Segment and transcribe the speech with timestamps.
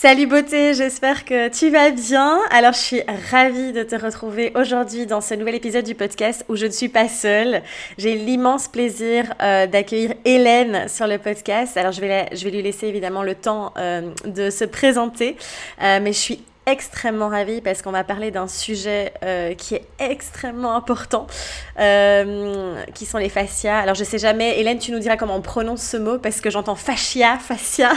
[0.00, 2.38] Salut beauté, j'espère que tu vas bien.
[2.52, 3.02] Alors je suis
[3.32, 6.88] ravie de te retrouver aujourd'hui dans ce nouvel épisode du podcast où je ne suis
[6.88, 7.62] pas seule.
[7.98, 11.76] J'ai l'immense plaisir euh, d'accueillir Hélène sur le podcast.
[11.76, 15.36] Alors je vais, je vais lui laisser évidemment le temps euh, de se présenter,
[15.82, 19.84] euh, mais je suis extrêmement ravie parce qu'on va parler d'un sujet euh, qui est
[19.98, 21.26] extrêmement important,
[21.78, 23.78] euh, qui sont les fascias.
[23.78, 26.50] Alors je sais jamais, Hélène, tu nous diras comment on prononce ce mot parce que
[26.50, 27.92] j'entends fascia, fascia.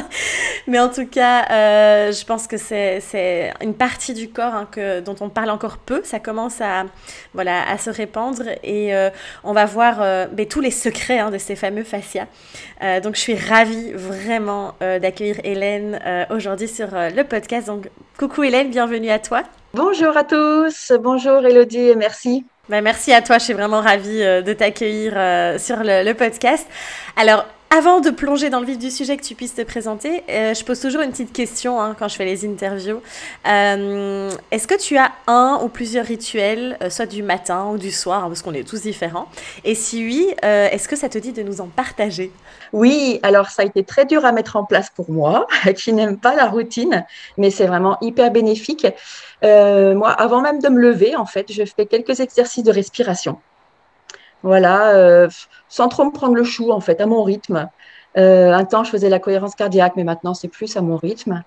[0.66, 5.00] Mais en tout cas, euh, je pense que c'est une partie du corps hein, que,
[5.00, 6.00] dont on parle encore peu.
[6.04, 6.84] Ça commence à,
[7.34, 8.92] voilà, à se répandre et
[9.44, 12.26] on va voir mais tous les secrets hein, de ces fameux fascias.
[13.02, 17.66] donc je suis ravie vraiment d'accueillir Hélène aujourd'hui sur le podcast.
[17.66, 19.42] Donc Coucou Hélène, bienvenue à toi.
[19.74, 22.44] Bonjour à tous, bonjour Elodie et merci.
[22.68, 26.66] Ben, merci à toi, je suis vraiment ravie euh, de t'accueillir euh, sur le, podcast.
[27.16, 30.54] Alors, avant de plonger dans le vif du sujet, que tu puisses te présenter, euh,
[30.54, 33.00] je pose toujours une petite question hein, quand je fais les interviews.
[33.44, 38.28] Est-ce que tu as un ou plusieurs rituels, soit du matin ou du soir, hein,
[38.28, 39.28] parce qu'on est tous différents?
[39.64, 42.30] Et si oui, est-ce que ça te dit de nous en partager?
[42.72, 46.18] Oui, alors ça a été très dur à mettre en place pour moi, qui n'aime
[46.18, 47.04] pas la routine,
[47.38, 48.86] mais c'est vraiment hyper bénéfique.
[49.44, 53.38] Euh, moi, avant même de me lever, en fait, je fais quelques exercices de respiration.
[54.42, 55.28] Voilà, euh,
[55.68, 57.68] sans trop me prendre le chou, en fait, à mon rythme.
[58.16, 61.42] Euh, un temps, je faisais la cohérence cardiaque, mais maintenant, c'est plus à mon rythme.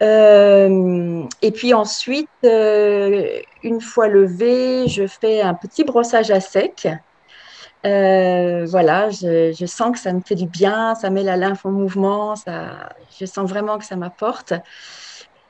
[0.00, 6.88] et puis ensuite, une fois levé, je fais un petit brossage à sec
[7.86, 11.70] euh, voilà, je, sens que ça me fait du bien, ça met la lymphe en
[11.70, 12.90] mouvement, ça,
[13.20, 14.54] je sens vraiment que ça m'apporte.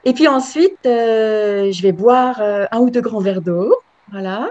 [0.05, 3.75] Et puis ensuite, euh, je vais boire euh, un ou deux grands verres d'eau,
[4.13, 4.51] voilà.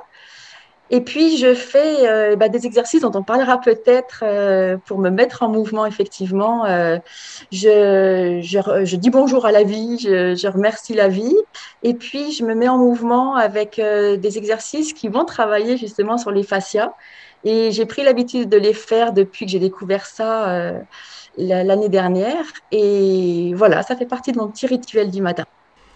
[0.91, 4.23] Et puis je fais bah, des exercices dont on parlera peut-être
[4.85, 6.66] pour me mettre en mouvement effectivement.
[7.51, 11.35] Je, je, dis bonjour à la vie, je, je, remercie la vie,
[11.81, 16.31] et puis je me mets en mouvement avec des exercices qui vont travailler justement sur
[16.31, 16.94] les fascias.
[17.46, 20.79] Et j'ai pris l'habitude de les faire depuis que j'ai découvert ça euh,
[21.38, 22.44] l'année dernière.
[22.72, 25.46] Et voilà, ça fait partie de mon petit rituel du matin.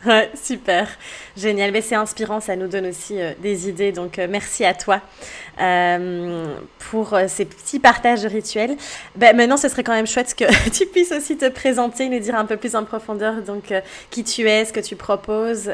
[0.05, 0.87] Ouais, super,
[1.35, 1.71] génial.
[1.71, 3.91] Mais c'est inspirant, ça nous donne aussi euh, des idées.
[3.91, 5.01] Donc, euh, merci à toi
[6.89, 8.77] pour ces petits partages de rituels.
[9.17, 12.35] Ben, maintenant, ce serait quand même chouette que tu puisses aussi te présenter, nous dire
[12.35, 13.73] un peu plus en profondeur donc
[14.09, 15.73] qui tu es, ce que tu proposes,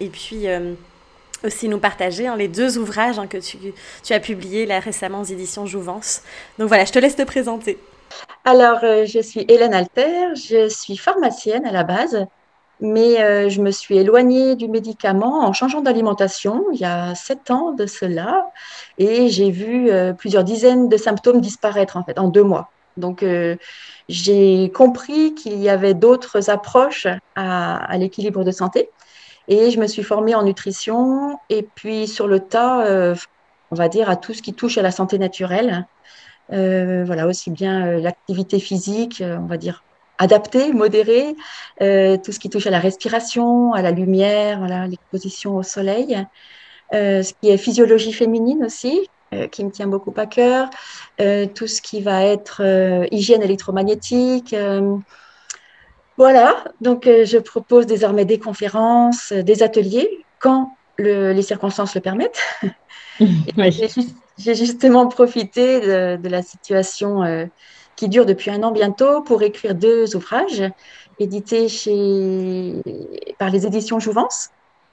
[0.00, 0.46] et puis
[1.44, 3.58] aussi nous partager hein, les deux ouvrages hein, que tu,
[4.02, 6.22] tu, as publiés là récemment aux éditions Jouvence.
[6.58, 7.78] Donc voilà, je te laisse te présenter.
[8.44, 12.26] Alors, euh, je suis Hélène Alter, je suis pharmacienne à la base,
[12.80, 17.50] mais euh, je me suis éloignée du médicament en changeant d'alimentation il y a sept
[17.50, 18.50] ans de cela,
[18.98, 22.70] et j'ai vu euh, plusieurs dizaines de symptômes disparaître en fait en deux mois.
[22.96, 23.22] Donc,
[24.08, 28.88] j'ai compris qu'il y avait d'autres approches à, à l'équilibre de santé.
[29.48, 33.14] Et je me suis formée en nutrition et puis sur le tas, euh,
[33.70, 35.86] on va dire, à tout ce qui touche à la santé naturelle.
[36.52, 39.82] Euh, voilà, aussi bien euh, l'activité physique, on va dire
[40.18, 41.34] adaptée, modérée,
[41.78, 46.16] tout ce qui touche à la respiration, à la lumière, voilà, l'exposition au soleil,
[46.92, 49.08] ce qui est physiologie féminine aussi,
[49.50, 50.70] qui me tient beaucoup à cœur,
[51.18, 52.62] tout ce qui va être
[53.10, 54.54] hygiène électromagnétique,
[56.16, 62.00] voilà, donc euh, je propose désormais des conférences, euh, des ateliers quand les circonstances le
[62.00, 62.40] permettent.
[64.38, 67.44] J'ai justement profité de, la situation euh,
[67.96, 70.62] qui dure depuis un an bientôt pour écrire deux ouvrages
[71.18, 72.74] édités chez,
[73.38, 74.50] par les éditions Jouvence.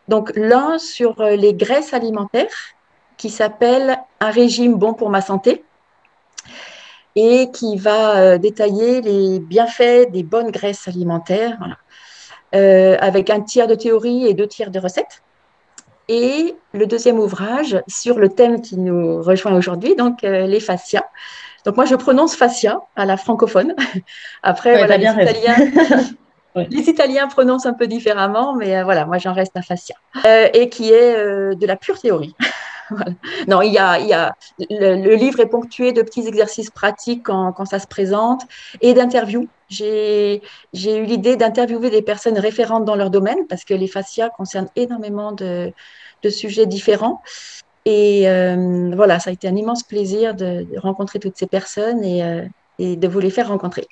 [0.07, 2.73] Donc l'un sur les graisses alimentaires
[3.17, 5.63] qui s'appelle Un régime bon pour ma santé
[7.15, 11.77] et qui va euh, détailler les bienfaits des bonnes graisses alimentaires,
[12.55, 15.21] euh, avec un tiers de théorie et deux tiers de recettes.
[16.09, 21.05] Et le deuxième ouvrage sur le thème qui nous rejoint aujourd'hui, donc euh, les fascias.
[21.65, 23.75] Donc moi, je prononce fascia à la francophone.
[24.43, 25.55] Après, voilà, les Italiens,
[26.69, 29.95] les Italiens prononcent un peu différemment, mais voilà, moi, j'en reste à fascia.
[30.25, 32.35] et qui est de la pure théorie.
[33.47, 34.35] Non, il y a, il y a
[34.69, 38.43] le, livre est ponctué de petits exercices pratiques quand, quand ça se présente
[38.81, 39.47] et d'interviews.
[39.69, 40.41] J'ai
[40.73, 45.31] eu l'idée d'interviewer des personnes référentes dans leur domaine parce que les fascias concernent énormément
[45.31, 45.73] de,
[46.21, 47.21] de sujets différents.
[47.85, 48.25] Et
[48.95, 52.47] voilà, ça a été un immense plaisir de, rencontrer toutes ces personnes et,
[52.79, 53.87] et de vous les faire rencontrer.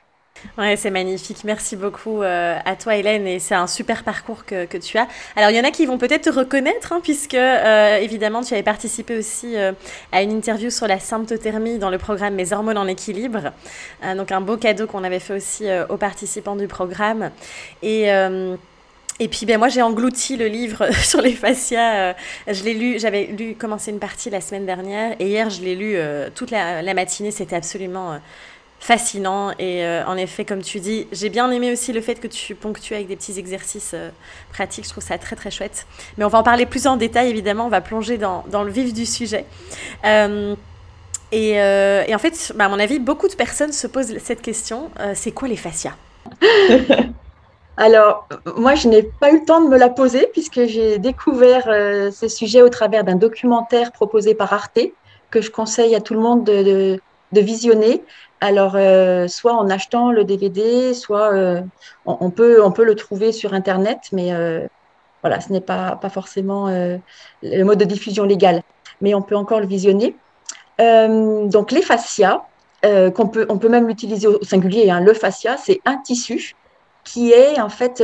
[0.57, 1.43] Ouais, c'est magnifique.
[1.43, 3.27] Merci beaucoup euh, à toi, Hélène.
[3.27, 5.07] Et c'est un super parcours que, que, tu as.
[5.35, 8.53] Alors, il y en a qui vont peut-être te reconnaître, hein, puisque, euh, évidemment, tu
[8.53, 9.71] avais participé aussi euh,
[10.11, 13.51] à une interview sur la symptothermie dans le programme Mes hormones en équilibre.
[14.15, 17.31] donc, un beau cadeau qu'on avait fait aussi aux participants du programme.
[17.83, 18.09] Et.
[19.23, 22.15] Et puis ben, moi j'ai englouti le livre sur les fascias.
[22.47, 25.75] je l'ai lu, j'avais lu commencé une partie la semaine dernière et hier je l'ai
[25.75, 25.95] lu
[26.35, 27.31] toute la, matinée.
[27.31, 28.19] C'était absolument
[28.81, 29.51] fascinant.
[29.59, 32.55] Et euh, en effet, comme tu dis, j'ai bien aimé aussi le fait que tu
[32.55, 34.09] ponctues avec des petits exercices euh,
[34.51, 34.85] pratiques.
[34.85, 35.85] Je trouve ça très très chouette.
[36.17, 37.67] Mais on va en parler plus en détail, évidemment.
[37.67, 39.45] On va plonger dans, le vif du sujet.
[40.03, 40.55] Euh,
[41.31, 44.91] et, et, en fait, bah, à mon avis, beaucoup de personnes se posent cette question.
[45.13, 45.95] c'est quoi les fascias?
[47.81, 51.63] Alors, moi, je n'ai pas eu le temps de me la poser puisque j'ai découvert
[52.13, 54.81] ce sujet au travers d'un documentaire proposé par Arte
[55.31, 56.99] que je conseille à tout le monde de,
[57.33, 58.03] visionner.
[58.39, 61.61] Alors, euh, soit en achetant le DVD, soit euh,
[62.05, 64.67] on, peut, le trouver sur Internet, mais euh,
[65.23, 68.61] voilà, ce n'est pas, pas forcément le mode de diffusion légal,
[69.01, 70.15] mais on peut encore le visionner.
[70.77, 72.43] donc, les fascias,
[72.83, 76.55] qu'on peut, on peut même l'utiliser au singulier, hein, le fascia, c'est un tissu
[77.03, 78.03] qui est en fait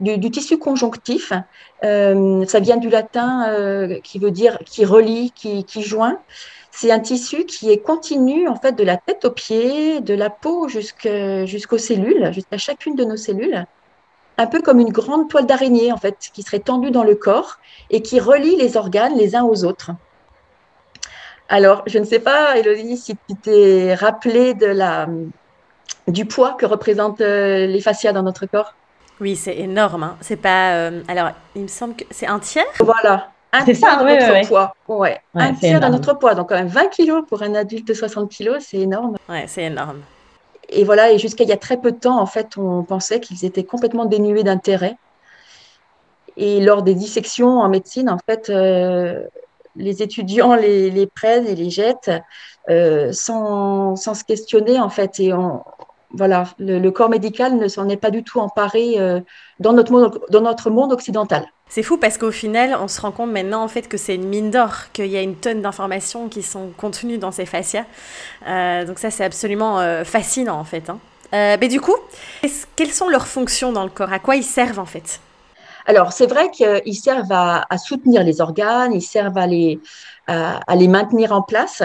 [0.00, 1.32] du, du, tissu conjonctif.
[1.82, 6.18] ça vient du latin qui veut dire qui relie, qui, qui joint.
[6.70, 10.30] C'est un tissu qui est continu en fait de la tête aux pieds, de la
[10.30, 13.66] peau jusqu'aux cellules, jusqu'à chacune de nos cellules,
[14.38, 17.58] un peu comme une grande toile d'araignée en fait qui serait tendue dans le corps
[17.90, 19.90] et qui relie les organes les uns aux autres.
[21.48, 25.06] Alors, je ne sais pas, Elodie, si tu t'es rappelé de la,
[26.08, 28.74] du poids que représentent euh, les fascias dans notre corps.
[29.20, 30.02] Oui, c'est énorme.
[30.02, 30.16] Hein.
[30.20, 30.74] C'est pas.
[30.74, 32.64] Euh, alors, il me semble que c'est un tiers?
[32.80, 34.74] Voilà, un tiers de notre poids.
[34.88, 35.20] Ouais.
[35.34, 36.34] un tiers de notre poids.
[36.34, 39.16] Donc, quand même 20 kilos pour un adulte de 60 kilos, c'est énorme.
[39.28, 40.00] Ouais, c'est énorme.
[40.70, 43.20] Et voilà, et jusqu'à il y a très peu de temps, en fait, on pensait
[43.20, 44.96] qu'ils étaient complètement dénués d'intérêt.
[46.36, 49.22] Et lors des dissections en médecine, en fait, euh,
[49.76, 52.10] les étudiants les, les, prennent et les jettent
[52.70, 55.20] euh, sans, sans, se questionner, en fait.
[55.20, 55.62] Et on,
[56.14, 59.20] voilà, le, corps médical ne s'en est pas du tout emparé euh,
[59.60, 61.46] dans, notre monde, dans notre monde occidental.
[61.68, 64.28] C'est fou parce qu'au final, on se rend compte maintenant en fait que c'est une
[64.28, 67.86] mine d'or, qu'il y a une tonne d'informations qui sont contenues dans ces fascias.
[68.46, 70.90] Euh, donc ça, c'est absolument euh, fascinant en fait.
[70.90, 70.98] Hein.
[71.32, 71.96] mais du coup,
[72.76, 74.12] quelles sont leurs fonctions dans le corps?
[74.12, 75.20] À quoi ils servent en fait?
[75.86, 79.80] Alors, c'est vrai qu'ils servent à, soutenir les organes, ils servent à les,
[80.28, 81.82] à les maintenir en place,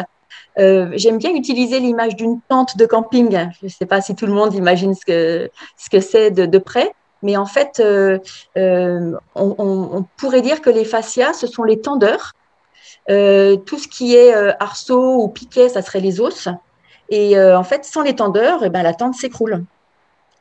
[0.60, 3.50] euh, j'aime bien utiliser l'image d'une tente de camping.
[3.60, 6.58] Je ne sais pas si tout le monde imagine ce que ce que c'est de,
[6.58, 8.20] près, mais en fait, euh,
[8.58, 12.34] euh, on, pourrait dire que les fascias, ce sont les tendeurs.
[13.08, 16.50] tout ce qui est arceau ou piquet, ça serait les os.
[17.10, 19.64] Et en fait, sans les tendeurs, eh ben, la tente s'écroule.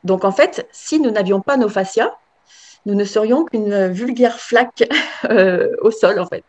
[0.03, 2.13] Donc en fait, si nous n'avions pas nos fascias,
[2.85, 4.83] nous ne serions qu'une vulgaire flaque
[5.81, 6.43] au sol, en fait.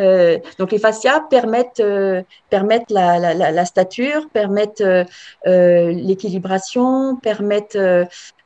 [0.00, 5.04] Euh, donc les fascias permettent, euh, permettent la, la, la, stature, permettent euh,
[5.44, 7.78] l'équilibration, permettent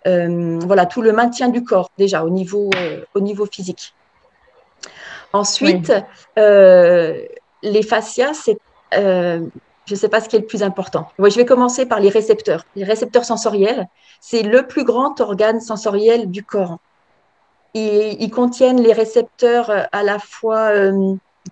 [0.05, 2.71] voilà, tout le maintien du corps déjà au niveau,
[3.15, 3.95] au niveau physique.
[5.33, 5.93] Ensuite,
[6.37, 8.59] les fascias, c'est
[9.85, 11.09] je ne sais pas ce qui est le plus important.
[11.19, 12.65] je vais commencer par les récepteurs.
[12.77, 13.89] Les récepteurs sensoriels,
[14.21, 16.79] c'est le plus grand organe sensoriel du corps.
[17.75, 20.71] ils contiennent les récepteurs à la fois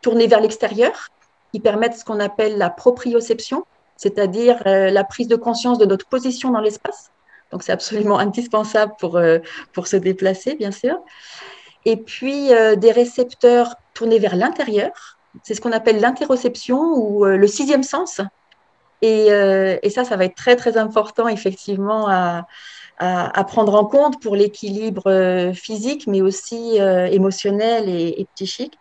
[0.03, 1.11] tournés vers l'extérieur,
[1.53, 3.65] qui permettent ce qu'on appelle la proprioception,
[3.97, 7.11] c'est-à-dire euh, la prise de conscience de notre position dans l'espace.
[7.53, 9.39] Donc, c'est absolument indispensable pour, euh,
[9.73, 10.99] pour se déplacer, bien sûr.
[11.85, 15.19] Et puis, euh, des récepteurs tournés vers l'intérieur.
[15.43, 18.21] C'est ce qu'on appelle l'interoception ou le sixième sens.
[19.01, 22.49] Et, et, ça, ça va être très, très important, effectivement, à,
[22.99, 28.77] à, prendre en compte pour l'équilibre physique, mais aussi émotionnel et, et psychique.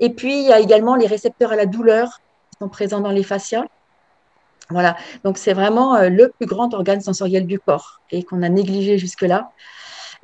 [0.00, 3.10] Et puis, il y a également les récepteurs à la douleur qui sont présents dans
[3.10, 3.64] les fascias.
[4.70, 8.50] Voilà, donc c'est vraiment euh, le plus grand organe sensoriel du corps et qu'on a
[8.50, 9.50] négligé jusque-là.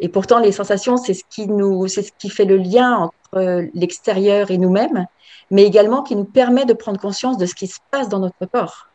[0.00, 3.14] Et pourtant, les sensations, c'est ce qui nous, c'est ce qui fait le lien entre
[3.36, 5.06] euh, l'extérieur et nous-mêmes,
[5.50, 8.44] mais également qui nous permet de prendre conscience de ce qui se passe dans notre
[8.52, 8.88] corps.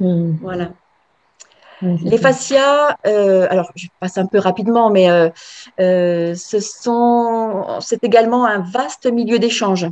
[0.00, 0.32] Hmm.
[0.40, 0.70] Voilà.
[1.82, 5.28] Les fascias, euh, alors je passe un peu rapidement, mais euh,
[5.78, 9.86] euh, ce sont, c'est également un vaste milieu d'échange.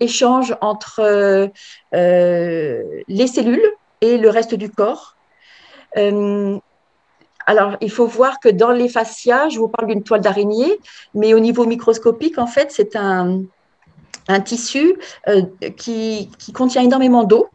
[0.00, 1.50] échange entre
[1.92, 5.16] les cellules et le reste du corps.
[7.46, 10.78] alors, il faut voir que dans les fascias, je vous parle d'une toile d'araignée,
[11.14, 13.42] mais au niveau microscopique, en fait, c'est un,
[14.28, 14.96] un tissu
[15.76, 17.48] qui, contient énormément d'eau.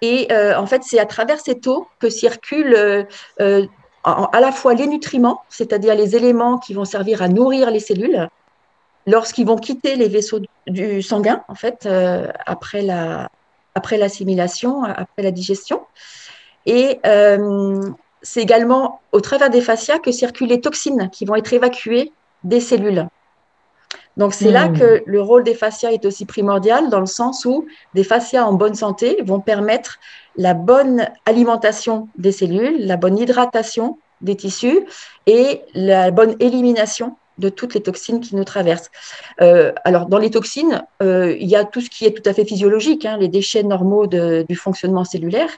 [0.00, 3.06] Et en fait, c'est à travers cette eau que circulent
[4.04, 8.28] à la fois les nutriments, c'est-à-dire les éléments qui vont servir à nourrir les cellules,
[9.06, 13.30] lorsqu'ils vont quitter les vaisseaux du sanguin, en fait, euh, après la
[13.74, 15.82] après l'assimilation, après la digestion.
[16.66, 17.80] Et euh,
[18.22, 22.12] c'est également au travers des fascias que circulent les toxines qui vont être évacuées
[22.42, 23.06] des cellules.
[24.18, 24.78] Donc c'est là hmm.
[24.78, 28.52] que le rôle des fascias est aussi primordial dans le sens où des fascias en
[28.52, 29.98] bonne santé vont permettre
[30.36, 34.80] la bonne alimentation des cellules, la bonne hydratation des tissus
[35.26, 38.90] et la bonne élimination de toutes les toxines qui nous traversent.
[39.40, 42.34] Euh, alors, dans les toxines, euh, il y a tout ce qui est tout à
[42.34, 45.50] fait physiologique, hein, les déchets normaux du fonctionnement cellulaire,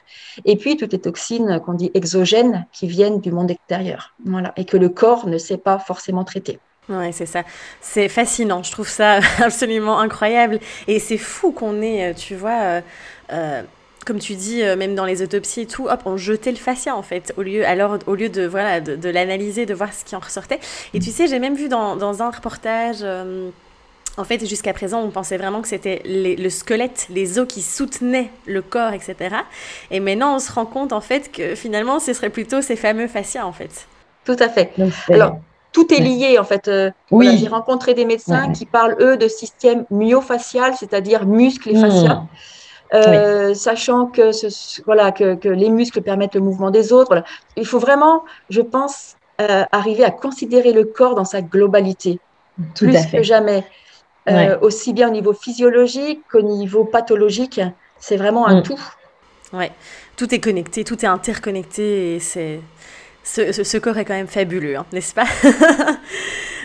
[0.45, 4.65] et puis toutes les toxines qu'on dit exogènes qui viennent du monde extérieur, voilà, et
[4.65, 6.59] que le corps ne sait pas forcément traiter.
[6.89, 7.43] Oui, c'est ça.
[7.79, 8.63] C'est fascinant.
[8.63, 10.59] Je trouve ça absolument incroyable.
[10.87, 12.81] Et c'est fou qu'on ait, tu vois,
[13.31, 13.61] euh,
[14.05, 16.95] comme tu dis, euh, même dans les autopsies et tout, hop, on jetait le fascia
[16.95, 20.15] en fait, au lieu, alors, au lieu de, voilà, de, l'analyser, de voir ce qui
[20.15, 20.59] en ressortait.
[20.93, 23.49] Et tu sais, j'ai même vu dans, dans un reportage, euh,
[24.17, 28.29] en fait, jusqu'à présent, on pensait vraiment que c'était le squelette, les os qui soutenaient
[28.45, 29.35] le corps, etc.
[29.89, 33.07] Et maintenant, on se rend compte en fait que finalement, ce serait plutôt ces fameux
[33.07, 33.87] fascias en fait.
[34.25, 34.73] Tout à fait.
[35.09, 35.39] Alors,
[35.71, 36.67] tout est lié en fait.
[36.67, 37.37] Euh, oui.
[37.37, 42.15] J'ai rencontré des médecins qui parlent eux de système myofascial, c'est-à-dire muscles et fascia.
[42.15, 42.27] Hmm.
[42.93, 47.07] Euh, sachant que, ce, voilà, que, que, les muscles permettent le mouvement des autres.
[47.07, 47.23] Voilà.
[47.55, 52.19] Il faut vraiment, je pense, euh, arriver à considérer le corps dans sa globalité,
[52.75, 53.63] plus que jamais.
[54.29, 57.59] Euh, aussi bien au niveau physiologique qu'au niveau pathologique.
[57.97, 58.63] C'est vraiment un mm.
[58.63, 58.79] tout.
[59.51, 59.71] Ouais,
[60.15, 62.59] tout est connecté, tout est interconnecté et c'est.
[63.33, 65.25] Ce, ce, corps est quand même fabuleux, hein, n'est-ce pas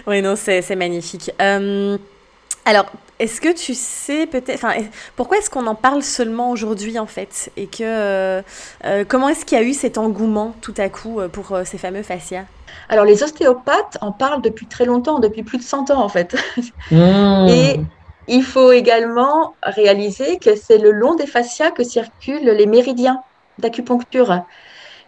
[0.09, 1.31] Oui, non, c'est magnifique.
[2.65, 2.87] alors,
[3.19, 4.75] est-ce que tu sais peut-être, enfin,
[5.17, 8.43] pourquoi est-ce qu'on en parle seulement aujourd'hui en fait, et que euh,
[8.85, 11.79] euh, comment est-ce qu'il y a eu cet engouement tout à coup euh, pour ces
[11.79, 12.45] fameux fascias?
[12.91, 16.37] Alors les ostéopathes en parlent depuis très longtemps, depuis plus de 100 ans en fait.
[16.91, 17.47] Mmh.
[17.49, 17.81] Et
[18.29, 23.23] il faut également réaliser que c'est le long des fascias que circulent les méridiens
[23.59, 24.43] d'acupuncture.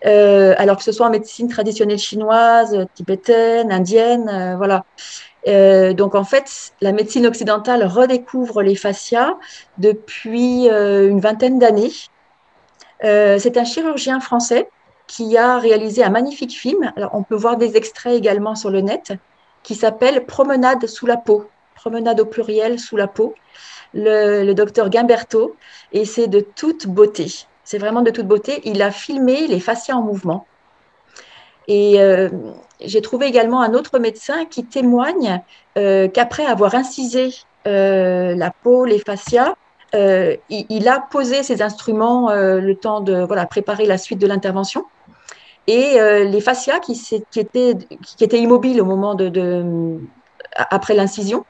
[0.05, 4.85] Alors que ce soit en médecine traditionnelle chinoise, tibétaine, indienne, voilà.
[5.47, 9.37] Euh, donc en fait, la médecine occidentale redécouvre les fascias
[9.79, 11.93] depuis euh, une vingtaine d'années.
[13.05, 14.69] Euh, c'est un chirurgien français
[15.07, 16.93] qui a réalisé un magnifique film.
[16.97, 19.13] Alors, on peut voir des extraits également sur le net
[19.63, 21.49] qui s'appelle Promenade sous la peau.
[21.75, 23.35] Promenade au pluriel sous la peau.
[23.95, 25.57] Le, le docteur Gimberto.
[25.93, 27.48] Et c'est de toute beauté.
[27.69, 28.63] C'est vraiment de toute beauté.
[28.65, 30.47] Il a filmé les fascias en mouvement.
[31.67, 32.31] Et euh,
[32.81, 35.43] j'ai trouvé également un autre médecin qui témoigne
[35.77, 37.29] euh, qu'après avoir incisé
[37.67, 39.55] euh, la peau, les fascias,
[39.93, 44.87] il, a posé ses instruments le temps de voilà, préparer la suite de l'intervention.
[45.67, 46.99] Et les fascias qui,
[47.37, 49.99] étaient, immobiles au moment de
[50.57, 51.45] après l'incision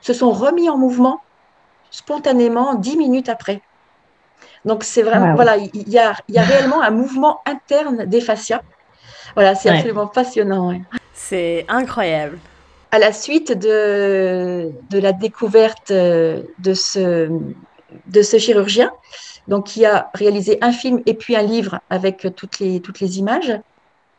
[0.00, 1.22] se sont remis en mouvement
[1.90, 3.62] spontanément dix minutes après.
[4.66, 8.60] Donc c'est vraiment, voilà, il y a, y a réellement un mouvement interne des fascias
[9.36, 10.80] voilà, c'est absolument passionnant.
[11.12, 12.38] C'est incroyable.
[12.90, 17.28] À la suite de, de la découverte euh, de ce,
[18.06, 18.90] de ce chirurgien,
[19.46, 23.18] donc qui a réalisé un film et puis un livre avec toutes les, toutes les
[23.18, 23.60] images,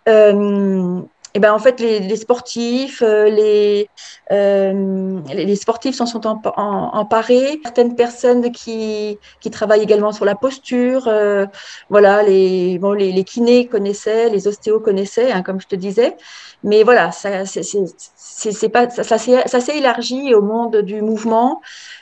[0.08, 1.01] euh,
[1.38, 3.88] et ben en fait, les, sportifs, euh, les,
[4.32, 7.60] euh, les sportifs s'en sont emparés.
[7.63, 11.46] Certaines personnes qui, qui travaillent également sur la posture, euh,
[11.91, 16.17] voilà, les, bon, les, les, kinés connaissaient, les ostéos connaissaient, hein, comme je te disais.
[16.63, 21.62] Mais voilà, ça, c'est pas, ça, ça s'est élargi au monde du mouvement.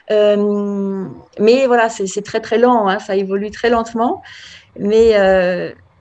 [0.10, 4.22] mais voilà, c'est très très lent, hein, ça évolue très lentement.
[4.80, 5.14] Mais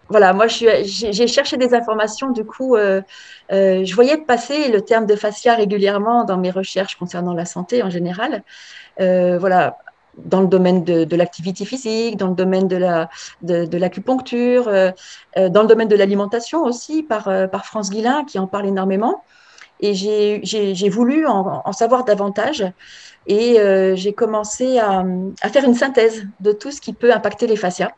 [0.09, 2.31] voilà, moi, j'ai cherché des informations.
[2.31, 3.01] Du coup, euh,
[3.53, 7.83] euh, je voyais passer le terme de fascia régulièrement dans mes recherches concernant la santé
[7.83, 8.43] en général.
[9.01, 9.79] Euh, voilà,
[10.19, 13.09] dans le domaine de, l'activité physique, dans le domaine de la
[13.43, 18.67] de, l'acupuncture, dans le domaine de l'alimentation aussi par par France Guillain qui en parle
[18.67, 19.25] énormément.
[19.81, 22.65] Et j'ai voulu en, savoir davantage.
[23.27, 23.57] Et
[23.97, 25.03] j'ai commencé à,
[25.43, 27.91] à faire une synthèse de tout ce qui peut impacter les fascias.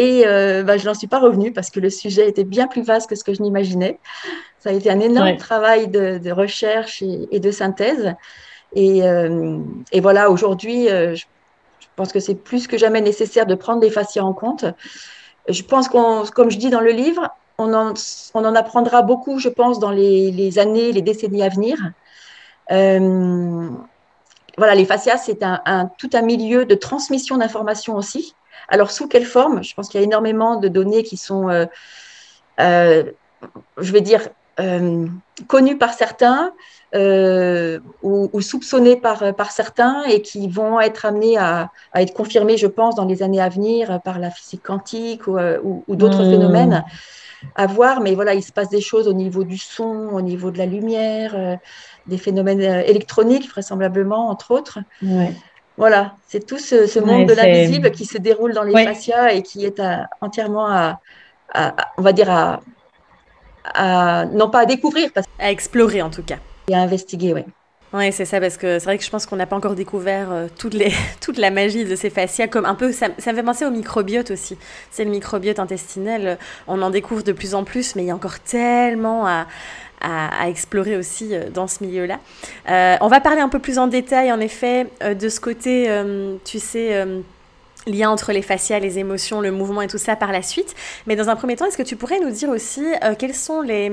[0.00, 2.80] Et euh, bah, je n'en suis pas revenue parce que le sujet était bien plus
[2.80, 3.98] vaste que ce que je n'imaginais.
[4.58, 8.14] Ça a été un énorme travail de, recherche et, de synthèse.
[8.74, 9.58] Et, euh,
[10.00, 11.26] voilà, aujourd'hui, euh, je,
[11.96, 14.64] pense que c'est plus que jamais nécessaire de prendre les fascias en compte.
[15.50, 17.28] Je pense qu'on, comme je dis dans le livre,
[17.58, 17.92] on en,
[18.32, 21.76] on en apprendra beaucoup, je pense, dans les, les, années, les décennies à venir.
[24.56, 28.34] voilà, les fascias, c'est un, tout un milieu de transmission d'informations aussi.
[28.68, 29.62] Alors, sous quelle forme?
[29.62, 31.66] Je pense qu'il y a énormément de données qui sont, euh,
[32.60, 33.04] euh,
[33.78, 35.06] je vais dire, euh,
[35.46, 36.52] connues par certains
[36.92, 42.96] ou, soupçonnées par, par certains et qui vont être amenées à, être confirmées, je pense,
[42.96, 46.30] dans les années à venir par la physique quantique ou, d'autres mmh.
[46.30, 46.84] phénomènes
[47.54, 48.00] à voir.
[48.00, 50.66] Mais voilà, il se passe des choses au niveau du son, au niveau de la
[50.66, 51.58] lumière,
[52.08, 54.80] des phénomènes électroniques, vraisemblablement, entre autres.
[55.76, 59.64] Voilà, c'est tout ce, monde de l'invisible qui se déroule dans les fascias et qui
[59.64, 59.80] est
[60.20, 61.00] entièrement à,
[61.96, 62.30] on va dire,
[63.64, 65.10] à, non pas à découvrir.
[65.12, 65.26] Parce...
[65.38, 66.36] À explorer en tout cas.
[66.68, 67.44] Et à investiguer, oui.
[67.92, 70.30] Oui, c'est ça, parce que c'est vrai que je pense qu'on n'a pas encore découvert
[70.30, 73.36] euh, toutes les, toute la magie de ces fascias, comme un peu, ça, ça me
[73.36, 74.56] fait penser au microbiote aussi.
[74.92, 78.14] C'est le microbiote intestinel, on en découvre de plus en plus, mais il y a
[78.14, 79.46] encore tellement à,
[80.00, 82.18] à, explorer aussi euh, dans ce milieu-là.
[82.68, 85.88] Euh, on va parler un peu plus en détail, en effet, euh, de ce côté,
[86.44, 87.06] tu sais
[87.86, 90.74] lien entre les fascias, les émotions, le mouvement et tout ça par la suite.
[91.06, 92.84] Mais dans un premier temps, est-ce que tu pourrais nous dire aussi
[93.18, 93.88] quels sont les,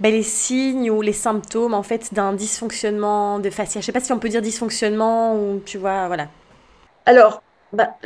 [0.00, 4.00] ben, les signes ou les symptômes en fait d'un dysfonctionnement de fascia Je sais pas
[4.00, 6.28] si on peut dire dysfonctionnement ou tu vois, voilà.
[7.06, 7.42] Alors,
[7.72, 7.96] bah,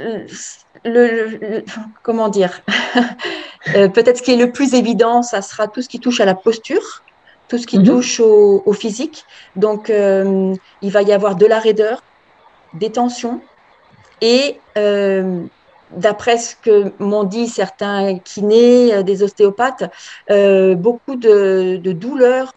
[0.85, 1.65] le,
[2.05, 2.63] comment dire?
[3.65, 6.37] Peut-être ce qui est le plus évident, ça sera tout ce qui touche à la
[6.37, 7.03] posture
[7.49, 7.85] tout ce qui mhm.
[7.85, 9.25] touche au, physique.
[9.55, 12.03] Donc, euh, il va y avoir de la raideur,
[12.75, 13.41] des tensions
[14.21, 15.43] et euh,
[15.93, 19.85] d'après ce que m'ont dit certains kinés, euh, des ostéopathes,
[20.77, 22.53] beaucoup de, douleurs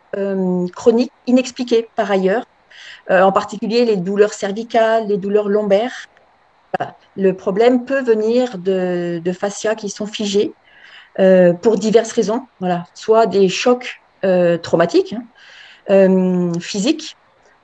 [0.75, 2.45] chroniques inexpliquées par ailleurs,
[3.09, 6.07] en particulier les douleurs cervicales, les douleurs lombaires.
[7.15, 10.53] Le problème peut venir de, de fascias qui sont figés
[11.61, 12.45] pour diverses raisons.
[12.59, 15.23] Voilà, soit des chocs euh, traumatique, hein,
[15.89, 17.15] euh, physique,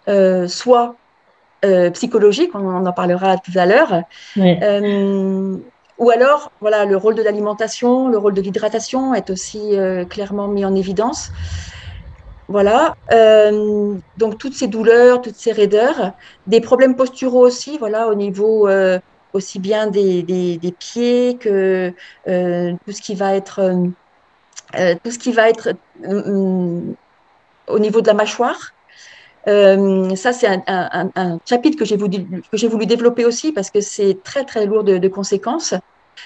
[0.08, 0.96] euh, soit
[1.94, 4.04] psychologique, on en parlera tout à l'heure.
[4.38, 9.76] ou alors, voilà, le rôle de l'alimentation, le rôle de l'hydratation est aussi
[10.08, 11.32] clairement mis en évidence.
[12.50, 12.94] Voilà.
[14.18, 16.12] donc toutes ces douleurs, toutes ces raideurs,
[16.46, 18.70] des problèmes posturaux aussi, voilà, au niveau
[19.34, 21.96] aussi bien des, des, pieds que
[22.28, 23.60] tout ce qui va être
[24.78, 25.74] euh, tout ce qui va être euh,
[26.06, 26.82] euh,
[27.68, 28.74] au niveau de la mâchoire.
[29.46, 34.66] ça, c'est un, chapitre que j'ai voulu, voulu, développer aussi parce que c'est très, très
[34.66, 35.74] lourd de, conséquences.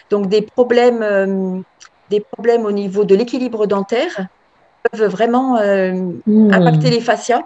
[0.10, 1.64] Donc, des problèmes,
[2.10, 4.28] des problèmes au niveau de l'équilibre dentaire
[4.84, 6.54] peuvent vraiment hmm.
[6.54, 7.44] impacter les fascias.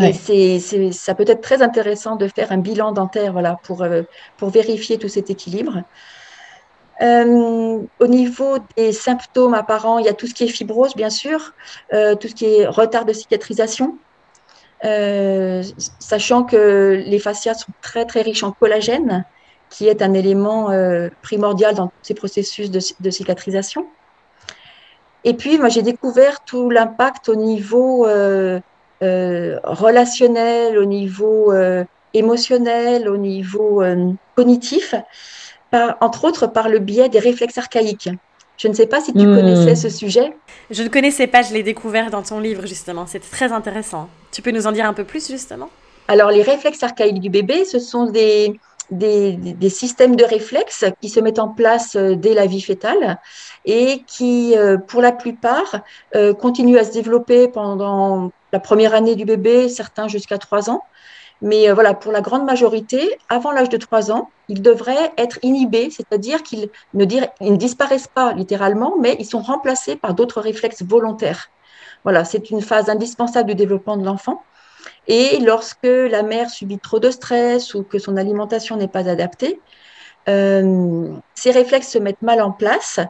[0.00, 3.84] Et c'est, ça peut être très intéressant de faire un bilan dentaire voilà, pour,
[4.36, 5.82] pour vérifier tout cet équilibre.
[7.02, 11.08] Euh, au niveau des symptômes apparents, il y a tout ce qui est fibrose, bien
[11.08, 11.54] sûr,
[11.94, 13.96] euh, tout ce qui est retard de cicatrisation,
[14.84, 15.62] euh,
[15.98, 19.24] sachant que les fascias sont très très riches en collagène,
[19.70, 20.70] qui est un élément
[21.22, 23.86] primordial dans ces processus de, de, cicatrisation.
[25.24, 28.04] Et puis, moi, j'ai découvert tout l'impact au niveau
[29.00, 31.54] relationnel, au niveau
[32.14, 33.84] émotionnel, au niveau
[34.34, 34.96] cognitif
[35.72, 38.10] entre autres par le biais des réflexes archaïques.
[38.56, 39.36] Je ne sais pas si tu hmm.
[39.36, 40.36] connaissais ce sujet.
[40.70, 43.06] Je ne connaissais pas, je l'ai découvert dans ton livre justement.
[43.06, 44.08] C'était très intéressant.
[44.32, 45.70] Tu peux nous en dire un peu plus justement?
[46.08, 48.58] Alors les réflexes archaïques du bébé, ce sont des,
[48.90, 53.18] des, systèmes de réflexes qui se mettent en place euh, dès la vie fétale
[53.64, 55.80] et qui, euh, pour la plupart,
[56.14, 60.82] euh, continuent à se développer pendant la première année du bébé, certains jusqu'à trois ans.
[61.42, 65.88] Mais voilà, pour la grande majorité, avant l'âge de trois ans, ils devraient être inhibés,
[65.90, 71.48] c'est-à-dire qu'ils ne, ne, disparaissent pas littéralement, mais ils sont remplacés par d'autres réflexes volontaires.
[72.04, 74.42] Voilà, c'est une phase indispensable du développement de l'enfant.
[75.08, 79.60] Et lorsque la mère subit trop de stress ou que son alimentation n'est pas adaptée,
[80.28, 83.00] euh, ces réflexes se mettent mal en place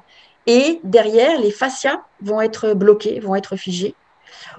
[0.46, 3.94] et derrière, les fascias vont être bloqués, vont être figés.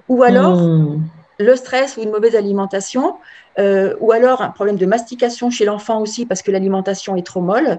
[0.09, 1.03] Ou alors, hmm.
[1.41, 3.15] Le stress ou une mauvaise alimentation
[3.59, 7.41] euh, ou alors un problème de mastication chez l'enfant aussi parce que l'alimentation est trop
[7.41, 7.77] molle,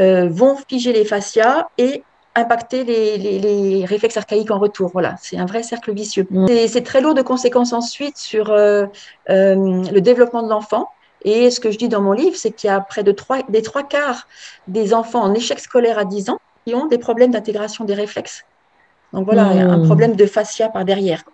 [0.00, 2.02] euh, vont figer les fascias et
[2.34, 4.90] impacter les, réflexes archaïques en retour.
[4.92, 6.28] Voilà, c'est un vrai cercle vicieux.
[6.68, 8.86] C'est très lourd de conséquences ensuite sur euh,
[9.28, 10.90] le développement de l'enfant.
[11.22, 13.38] Et ce que je dis dans mon livre, c'est qu'il y a près de trois,
[13.48, 14.28] des trois quarts
[14.68, 18.44] des enfants en échec scolaire à 10 ans qui ont des problèmes d'intégration des réflexes.
[19.12, 19.86] Donc voilà, un mm.
[19.86, 21.24] problème de fascia par derrière.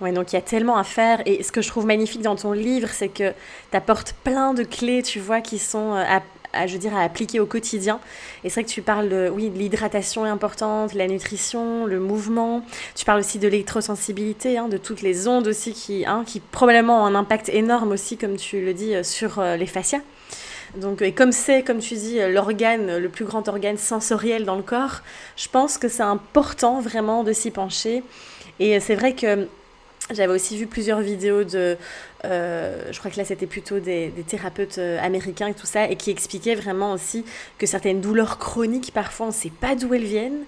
[0.00, 1.20] Oui, donc il y a tellement à faire.
[1.26, 3.32] Et ce que je trouve magnifique dans ton livre, c'est que
[3.70, 6.04] tu apportes plein de clés, tu vois, qui sont euh,
[6.52, 7.98] à, je veux à appliquer au quotidien.
[8.44, 12.64] Et c'est vrai que tu parles de, oui, l'hydratation est importante, la nutrition, le mouvement.
[12.94, 17.02] Tu parles aussi de l'électrosensibilité, hein, de toutes les ondes aussi qui, hein, qui probablement
[17.02, 20.00] ont un impact énorme aussi, comme tu le dis, euh, sur euh, les fascias.
[20.76, 24.62] Donc, et comme c'est, comme tu dis, l'organe, le plus grand organe sensoriel dans le
[24.62, 25.00] corps,
[25.34, 28.04] je pense que c'est important vraiment de s'y pencher.
[28.60, 29.48] Et c'est vrai que
[30.10, 31.76] j'avais aussi vu plusieurs vidéos de,
[32.24, 35.96] euh, je crois que là c'était plutôt des, thérapeutes euh, américains et tout ça, et
[35.96, 37.24] qui expliquaient vraiment aussi
[37.58, 40.44] que certaines douleurs chroniques, parfois on ne sait pas d'où elles viennent.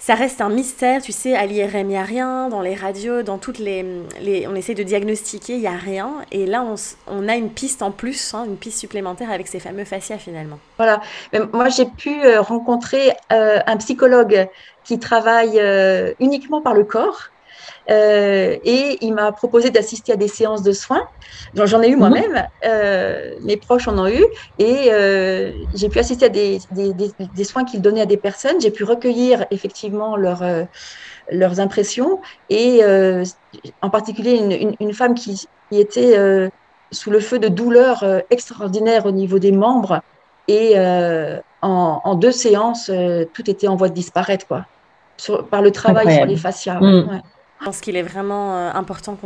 [0.00, 3.22] Ça reste un mystère, tu sais, à l'IRM, il n'y a rien, dans les radios,
[3.22, 3.84] dans toutes les...
[4.20, 6.24] les on essaie de diagnostiquer, il n'y a rien.
[6.30, 6.64] Et là,
[7.08, 10.60] on, a une piste en plus, hein, une piste supplémentaire avec ces fameux fascias finalement.
[10.76, 11.00] Voilà.
[11.52, 14.48] moi, j'ai pu euh, rencontrer un psychologue
[14.84, 15.60] qui travaille
[16.20, 17.30] uniquement par le corps
[17.90, 21.08] euh, et il m'a proposé d'assister à des séances de soins.
[21.54, 21.98] J'en ai eu mhm.
[21.98, 24.24] moi-même, euh, mes proches en ont eu,
[24.58, 28.60] et euh, j'ai pu assister à des, des, des, soins qu'il donnait à des personnes.
[28.60, 30.42] J'ai pu recueillir effectivement leur,
[31.30, 32.20] leurs impressions,
[32.50, 32.82] et
[33.80, 36.50] en particulier une, une, femme qui, qui était
[36.90, 40.02] sous le feu de douleurs extraordinaires au niveau des membres,
[40.46, 42.90] et en, en, deux séances,
[43.32, 44.66] tout était en voie de disparaître, quoi,
[45.16, 46.80] sur, par le travail sur les fascias.
[46.80, 47.22] Mm.
[47.60, 49.18] Je pense qu'il est vraiment euh, important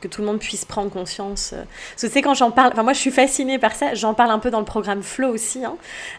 [0.00, 1.52] que tout le monde puisse prendre conscience.
[1.52, 1.64] Euh.
[1.90, 4.14] Parce que tu sais, quand j'en parle, enfin moi je suis fascinée par ça, j'en
[4.14, 5.74] parle un peu dans le programme Flow aussi, hein,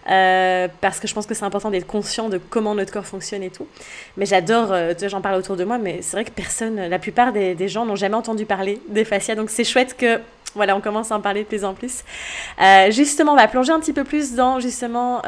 [0.09, 3.43] euh, parce que je pense que c'est important d'être conscient de comment notre corps fonctionne
[3.43, 3.65] et tout.
[4.17, 4.73] Mais j'adore,
[5.07, 7.85] j'en parle autour de moi, mais c'est vrai que personne, la plupart des, des gens
[7.85, 10.19] n'ont jamais entendu parler des fascias, donc c'est chouette que
[10.55, 12.03] voilà, on commence à en parler de plus en plus.
[12.89, 15.21] justement, on va plonger un petit peu plus dans justement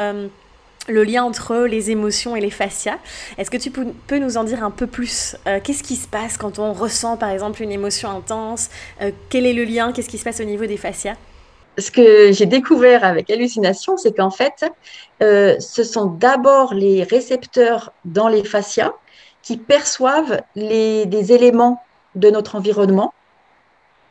[0.87, 2.97] le lien entre les émotions et les fascias.
[3.37, 6.37] Est-ce que tu peux nous en dire un peu plus euh, Qu'est-ce qui se passe
[6.37, 8.69] quand on ressent par exemple une émotion intense
[9.01, 11.15] euh, Quel est le lien Qu'est-ce qui se passe au niveau des fascias?
[11.77, 14.65] Ce que j'ai découvert avec hallucination, c'est qu'en fait,
[15.21, 18.93] euh, ce sont d'abord les récepteurs dans les fascias
[19.41, 21.83] qui perçoivent les, des éléments
[22.15, 23.13] de notre environnement.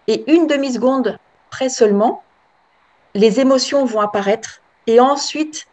[0.08, 1.18] Et une demi-seconde
[1.50, 2.22] près seulement,
[3.14, 5.66] les émotions vont apparaître et ensuite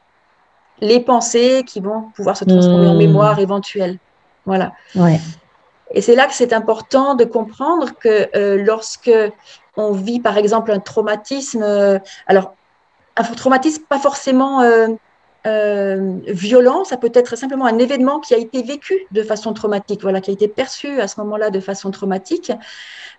[0.81, 2.97] les pensées qui vont pouvoir se transformer en hmm.
[2.97, 3.97] mémoire éventuelle.
[4.45, 4.73] Voilà.
[5.93, 9.11] Et c'est là que c'est important de comprendre que euh, lorsque
[9.77, 12.55] on vit, par exemple, un traumatisme, euh, alors
[13.15, 18.63] un traumatisme pas forcément euh, violent, ça peut être simplement un événement qui a été
[18.63, 22.51] vécu de façon traumatique, voilà, qui a été perçu à ce moment-là de façon traumatique.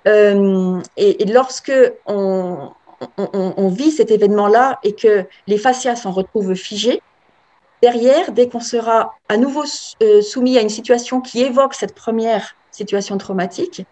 [0.07, 1.72] Et, lorsque
[2.07, 2.70] on,
[3.18, 7.03] on, vit cet événement-là et que les fascias s'en retrouvent figés,
[7.83, 9.64] Derrière, dès qu'on sera à nouveau
[10.03, 13.85] euh, soumis à une situation qui évoque cette première situation traumatique,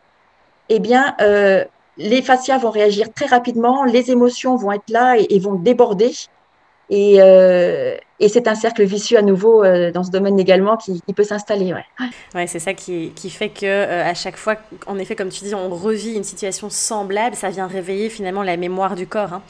[0.69, 1.65] eh bien, euh,
[1.99, 6.13] les fascias vont réagir très rapidement, les émotions vont être là et, vont déborder.
[6.93, 11.75] Euh, et, c'est un cercle vicieux à nouveau dans ce domaine également qui, peut s'installer.
[11.75, 11.85] Ouais,
[12.37, 14.55] ouais c'est ça qui, fait que à chaque fois,
[14.87, 18.57] en effet, comme tu dis, on revit une situation semblable, ça vient réveiller finalement la
[18.57, 19.43] mémoire du corps, hein,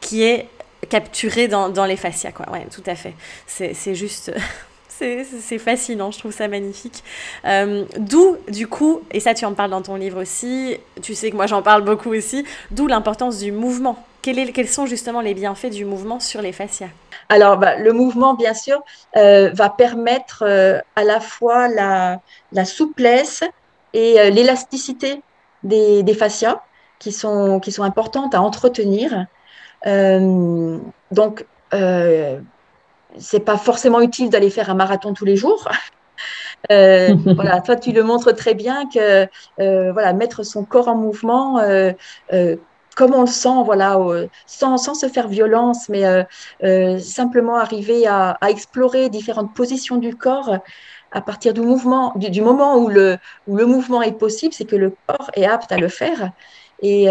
[0.00, 0.48] qui est
[0.88, 2.50] capturé dans, dans, les fascias, quoi.
[2.50, 3.14] Ouais, tout à fait.
[3.46, 4.32] C'est juste.
[4.88, 7.02] C'est fascinant, je trouve ça magnifique.
[7.44, 11.32] Euh, d'où, du coup, et ça tu en parles dans ton livre aussi, tu sais
[11.32, 13.98] que moi j'en parle beaucoup aussi, d'où l'importance du mouvement.
[14.22, 16.90] Quel est, quels sont justement les bienfaits du mouvement sur les fascias?
[17.28, 18.84] Alors, bah, le mouvement, bien sûr,
[19.16, 22.20] euh, va permettre euh, à la fois la,
[22.52, 23.42] la souplesse
[23.94, 25.22] et l'élasticité
[25.64, 26.62] des, des fascias
[26.98, 29.26] qui sont, qui sont importantes à entretenir.
[29.86, 30.78] Euh,
[31.10, 32.40] donc, euh,
[33.18, 35.68] c'est pas forcément utile d'aller faire un marathon tous les jours.
[36.72, 39.26] Euh, voilà, toi, tu le montres très bien que
[39.60, 41.60] euh, voilà, mettre son corps en mouvement,
[42.96, 43.98] comme on le sent, voilà,
[44.46, 46.04] sans, sans, se faire violence, mais
[47.00, 50.56] simplement arriver à, à, explorer différentes positions du corps
[51.12, 54.64] à partir du mouvement, du, du moment où le, où le mouvement est possible, c'est
[54.64, 56.30] que le corps est apte à le faire.
[56.80, 57.10] Et,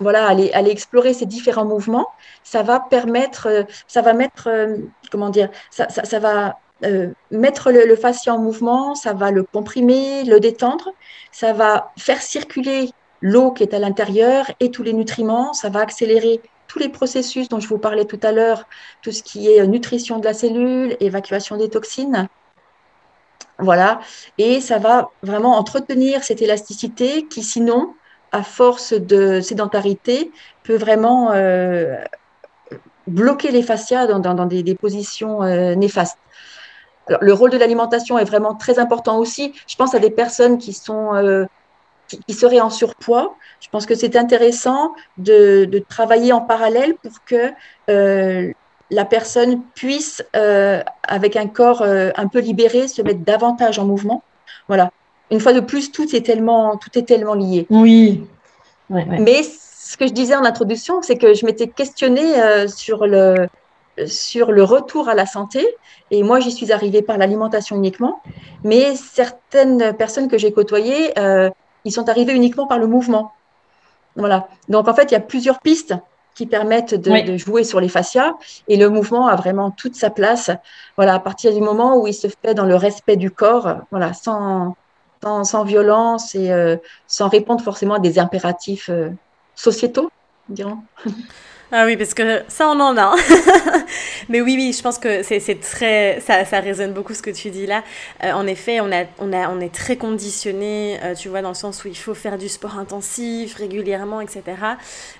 [0.00, 2.08] voilà, aller, aller, explorer ces différents mouvements,
[2.42, 4.76] ça va permettre, euh, ça va mettre, euh,
[5.10, 9.44] comment dire, ça, ça, va euh, mettre le, le, fascia en mouvement, ça va le
[9.44, 10.90] comprimer, le détendre,
[11.30, 15.80] ça va faire circuler l'eau qui est à l'intérieur et tous les nutriments, ça va
[15.80, 18.66] accélérer tous les processus dont je vous parlais tout à l'heure,
[19.02, 22.28] tout ce qui est nutrition de la cellule, évacuation des toxines.
[23.60, 24.00] Voilà,
[24.38, 27.94] et ça va vraiment entretenir cette élasticité qui sinon
[28.34, 30.32] à force de sédentarité,
[30.64, 31.94] peut vraiment euh,
[33.06, 36.18] bloquer les fascias dans, des, positions euh, néfastes.
[37.08, 39.54] le rôle de l'alimentation est vraiment très important aussi.
[39.68, 41.44] Je pense à des personnes qui sont euh,
[42.08, 43.36] qui, seraient en surpoids.
[43.60, 47.52] Je pense que c'est intéressant de, travailler en parallèle pour que
[48.90, 50.24] la personne puisse,
[51.04, 54.24] avec un corps un peu libéré, se mettre davantage en mouvement.
[54.66, 54.90] Voilà.
[55.30, 57.66] Une fois de plus, tout est tellement, tout est tellement lié.
[57.70, 58.26] Oui.
[58.90, 62.34] Mais ce que je disais en introduction, c'est que je m'étais questionnée
[62.68, 63.48] sur le,
[64.06, 65.66] sur le retour à la santé.
[66.10, 68.20] Et moi, j'y suis arrivée par l'alimentation uniquement.
[68.62, 71.50] Mais certaines personnes que j'ai côtoyées, euh,
[71.84, 73.32] ils sont arrivés uniquement par le mouvement.
[74.16, 74.48] Voilà.
[74.68, 75.94] Donc, en fait, il y a plusieurs pistes
[76.34, 78.34] qui permettent de, jouer sur les fascias.
[78.68, 80.50] Et le mouvement a vraiment toute sa place.
[80.96, 84.12] Voilà, à partir du moment où il se fait dans le respect du corps, voilà,
[84.12, 84.76] sans,
[85.44, 89.10] sans, violence et euh, sans répondre forcément à des impératifs euh,
[89.54, 90.10] sociétaux,
[90.48, 90.78] dirons.
[91.76, 93.16] Ah oui, parce que ça, on en a.
[94.28, 96.20] Mais oui, oui, je pense que c'est très.
[96.20, 97.82] Ça, ça résonne beaucoup ce que tu dis là.
[98.22, 101.48] Euh, en effet, on, a, on, a, on est très conditionné, euh, tu vois, dans
[101.48, 104.42] le sens où il faut faire du sport intensif régulièrement, etc.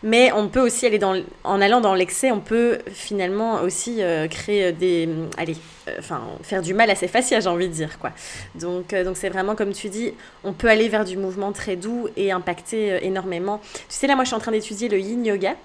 [0.04, 1.20] Mais on peut aussi aller dans.
[1.42, 5.08] En allant dans l'excès, on peut finalement aussi euh, créer des.
[5.36, 5.56] Allez,
[5.98, 8.12] enfin, faire du mal à ses fascias, j'ai envie de dire, quoi.
[8.54, 10.14] Donc, donc c'est vraiment comme tu dis,
[10.44, 13.60] on peut aller vers du mouvement très doux et impacter énormément.
[13.74, 15.56] Tu sais, là, moi, je suis en train d'étudier le yin yoga.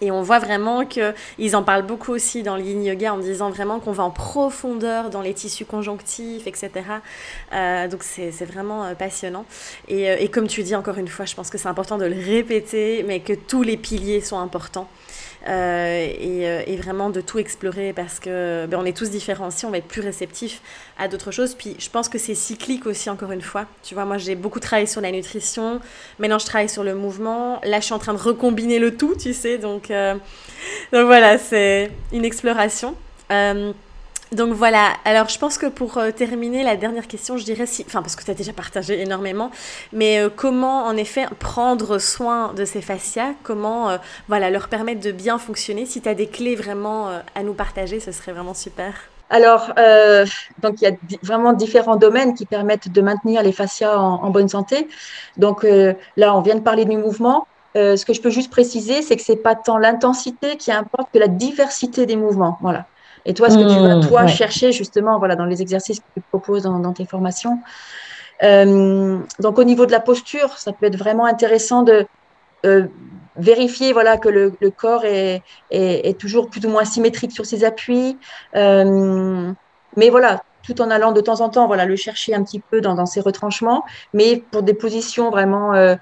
[0.00, 3.50] Et on voit vraiment qu'ils en parlent beaucoup aussi dans le yin yoga en disant
[3.50, 6.70] vraiment qu'on va en profondeur dans les tissus conjonctifs, etc.
[7.52, 9.44] Euh, donc c'est vraiment euh, passionnant.
[9.88, 12.06] Et, euh, et, comme tu dis encore une fois, je pense que c'est important de
[12.06, 14.88] le répéter, mais que tous les piliers sont importants.
[15.48, 19.64] Euh, euh, et, vraiment de tout explorer parce que ben, on est tous différents aussi,
[19.64, 20.60] on va être plus réceptifs
[20.98, 21.54] à d'autres choses.
[21.54, 23.66] Puis je pense que c'est cyclique aussi, encore une fois.
[23.82, 25.80] Tu vois, moi j'ai beaucoup travaillé sur la nutrition,
[26.18, 27.60] maintenant je travaille sur le mouvement.
[27.64, 29.56] Là, je suis en train de recombiner le tout, tu sais.
[29.58, 30.14] Donc, euh,
[30.92, 32.94] donc voilà, c'est une exploration.
[34.32, 37.84] Donc voilà, alors je pense que pour euh, terminer la dernière question, je dirais si,
[37.84, 39.50] enfin parce que tu as déjà partagé énormément,
[39.92, 43.96] mais euh, comment en effet prendre soin de ces fascias, comment euh,
[44.28, 47.98] voilà, leur permettre de bien fonctionner, si tu as des clés vraiment à nous partager,
[47.98, 48.94] ce serait vraiment super.
[49.30, 49.72] Alors,
[50.60, 54.48] donc il y a vraiment différents domaines qui permettent de maintenir les fascias en, bonne
[54.48, 54.88] santé.
[55.36, 55.64] Donc
[56.16, 57.46] là, on vient de parler du mouvement.
[57.74, 61.18] ce que je peux juste préciser, c'est que c'est pas tant l'intensité qui importe que
[61.18, 62.58] la diversité des mouvements.
[62.60, 62.86] Voilà.
[63.30, 66.04] Et toi, ce que tu vas, mmh, toi, chercher justement voilà, dans les exercices que
[66.14, 67.60] tu proposes dans, tes formations.
[68.42, 72.06] Euh, donc, au niveau de la posture, ça peut être vraiment intéressant de
[72.66, 72.86] euh,
[73.36, 78.18] vérifier voilà, que le, corps est, est, toujours plus ou moins symétrique sur ses appuis.
[78.56, 79.52] Euh,
[79.96, 82.80] mais voilà, tout en allant de temps en temps voilà, le chercher un petit peu
[82.80, 85.96] dans, dans ses retranchements, mais pour des positions vraiment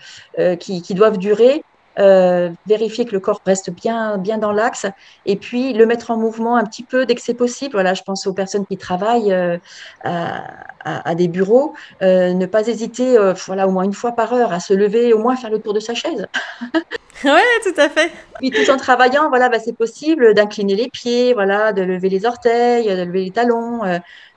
[0.58, 1.62] qui, qui, doivent durer,
[1.98, 4.86] euh, vérifier que le corps reste bien, bien dans l'axe,
[5.26, 7.72] et puis le mettre en mouvement un petit peu dès que c'est possible.
[7.72, 9.58] Voilà, je pense aux personnes qui travaillent euh,
[10.04, 14.60] à, des bureaux, euh, ne pas hésiter, voilà, au moins une fois par heure, à
[14.60, 16.26] se lever, au moins faire le tour de sa chaise.
[17.24, 17.30] oui,
[17.64, 18.12] tout à fait.
[18.38, 22.26] Puis tout en travaillant, voilà, bah, c'est possible d'incliner les pieds, voilà, de lever les
[22.26, 23.80] orteils, de lever les talons,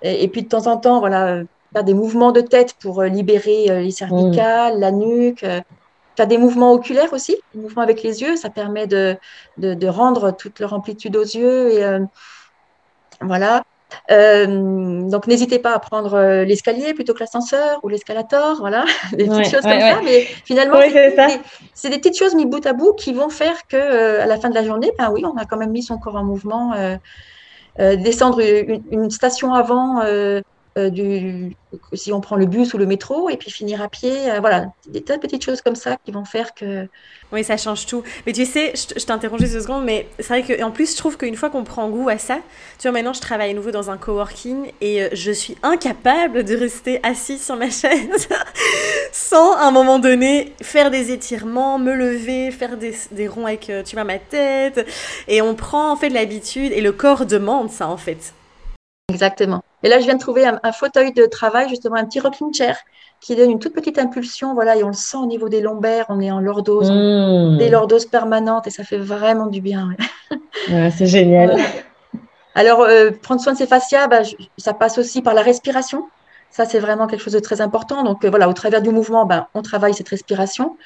[0.02, 1.42] et, puis de temps en temps, voilà
[1.74, 5.46] faire des mouvements de tête pour libérer les cervicales, la nuque,
[6.16, 9.18] tu as des mouvements oculaires aussi, des mouvements avec les yeux, ça permet de,
[9.58, 11.72] de, rendre toute leur amplitude aux yeux.
[11.72, 12.00] Et, euh,
[13.22, 13.64] voilà.
[14.10, 19.26] Euh, donc, n'hésitez pas à prendre euh, l'escalier plutôt que l'ascenseur ou l'escalator, voilà, des
[19.26, 20.02] petites choses comme ça.
[20.04, 20.80] Mais finalement,
[21.74, 24.50] c'est des, petites choses mises bout à bout qui vont faire que à la fin
[24.50, 26.74] de la journée, ben oui, on a quand même mis son corps en mouvement.
[27.78, 28.42] descendre
[28.92, 30.42] une, station avant, euh,
[30.78, 31.56] du,
[31.94, 34.32] si on prend le bus ou le métro, et puis finir à pied.
[34.32, 36.88] Euh, voilà, des tas de petites choses comme ça qui vont faire que.
[37.32, 38.04] Oui, ça change tout.
[38.26, 41.36] Mais tu sais, je, t'interroge deux secondes, mais c'est vrai qu'en plus, je trouve qu'une
[41.36, 42.40] fois qu'on prend goût à ça,
[42.78, 46.44] tu vois, maintenant, je travaille à nouveau dans un coworking et euh, je suis incapable
[46.44, 48.28] de rester assise sur ma chaise
[49.14, 53.72] sans, à un moment donné, faire des étirements, me lever, faire des, des ronds avec,
[53.86, 54.86] tu vois, ma tête.
[55.28, 58.34] Et on prend en fait l'habitude et le corps demande ça, en fait.
[59.10, 59.64] Exactement.
[59.84, 62.78] Et là, je viens de trouver un, fauteuil de travail, justement, un petit rocking chair
[63.20, 66.06] qui donne une toute petite impulsion, voilà, et on le sent au niveau des lombaires,
[66.10, 67.58] on est en lordose, mmh.
[67.58, 69.90] des lordoses permanentes, et ça fait vraiment du bien.
[70.68, 71.56] c'est génial.
[72.56, 74.22] Alors, euh, prendre soin de ses fascias, bah,
[74.58, 76.08] ça passe aussi par la respiration.
[76.50, 78.04] Ça, c'est vraiment quelque chose de très important.
[78.04, 80.78] Donc, euh, voilà, au travers du mouvement, bah, on travaille cette respiration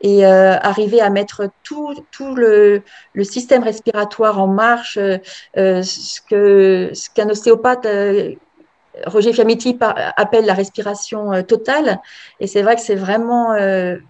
[0.00, 2.82] et euh, arriver à mettre tout, tout le,
[3.14, 8.34] le, système respiratoire en marche, euh, ce qu'un ce qu'un ostéopathe, euh,
[9.06, 12.00] Roger Fiammetti, appelle la respiration totale.
[12.40, 13.54] Et c'est vrai que c'est vraiment,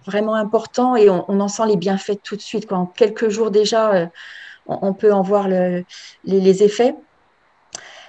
[0.05, 2.67] vraiment important et on, en sent les bienfaits tout de suite.
[2.67, 2.77] Quoi.
[2.77, 4.09] En quelques jours déjà,
[4.65, 5.83] on, peut en voir le,
[6.23, 6.95] les, les, effets.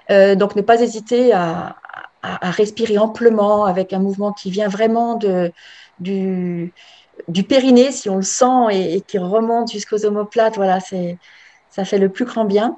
[0.08, 1.74] donc, ne pas hésiter à,
[2.22, 5.50] à, à, respirer amplement avec un mouvement qui vient vraiment de,
[5.98, 6.72] du,
[7.26, 11.18] du périnée, si on le sent et, qui remonte jusqu'aux omoplates, voilà, c'est,
[11.70, 12.76] ça fait le plus grand bien.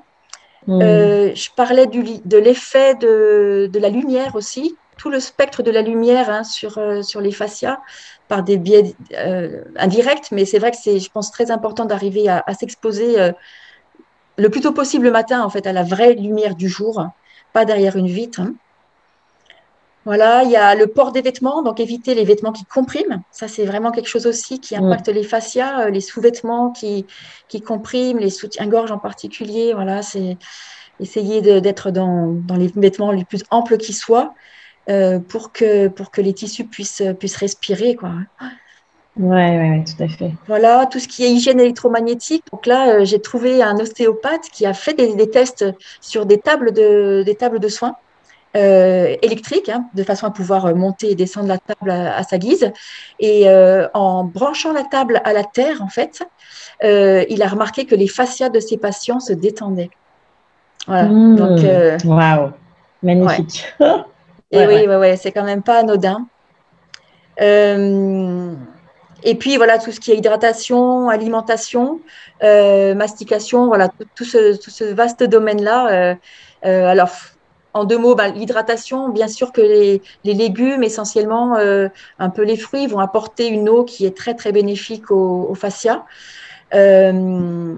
[0.66, 0.78] Hmm.
[0.80, 5.80] je parlais du, de l'effet de, de, la lumière aussi, tout le spectre de la
[5.80, 7.80] lumière hein, sur, sur les fascias
[8.28, 8.94] par des biais
[9.76, 13.32] indirects, mais c'est vrai que c'est, je pense, très important d'arriver à, à s'exposer
[14.40, 17.06] le plus tôt possible le matin, en fait, à la vraie lumière du jour,
[17.52, 18.40] pas derrière une vitre.
[18.40, 18.54] Hein.
[20.06, 23.22] Voilà, il y a le port des vêtements, donc éviter les vêtements qui compriment.
[23.30, 27.04] Ça, c'est vraiment quelque chose aussi qui impacte les fascias, euh, les sous-vêtements qui,
[27.48, 29.74] qui compriment, les soutiens-gorge en particulier.
[29.74, 30.38] Voilà, c'est
[31.00, 34.34] essayer d'être dans, les vêtements les plus amples qui soient
[34.88, 37.94] euh, pour, que, pour que les tissus puissent, puissent respirer.
[37.94, 38.12] Quoi.
[39.18, 40.32] Oui, ouais, tout à fait.
[40.46, 42.44] Voilà, tout ce qui est hygiène électromagnétique.
[42.52, 45.66] Donc là, euh, j'ai trouvé un ostéopathe qui a fait des, tests
[46.00, 47.96] sur des tables de, des tables de soins
[48.56, 52.72] euh, électriques, hein, de façon à pouvoir monter et descendre la table à, sa guise.
[53.18, 56.22] Et euh, en branchant la table à la terre, en fait,
[56.82, 59.90] il a remarqué que les fascias de ses patients se détendaient.
[60.86, 61.04] Voilà.
[61.04, 61.36] Mmh.
[61.36, 61.60] Donc,
[62.04, 62.50] waouh,
[63.02, 63.66] magnifique.
[64.50, 66.26] et oui, ouais, ouais, c'est quand même pas anodin.
[67.40, 68.54] Euh,
[69.22, 72.00] et puis voilà, tout ce qui est hydratation, alimentation,
[72.42, 75.88] euh, mastication, voilà, tout, ce, vaste domaine-là.
[75.90, 76.14] Euh,
[76.64, 77.10] euh, alors,
[77.72, 81.56] en deux mots, bah, l'hydratation, bien sûr que les, légumes, essentiellement
[82.18, 85.54] un peu les fruits, vont apporter une eau qui est très très bénéfique au, au
[85.54, 86.04] fascia.
[86.72, 87.74] mais